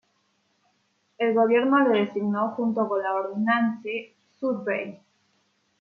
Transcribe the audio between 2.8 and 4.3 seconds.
con la Ordnance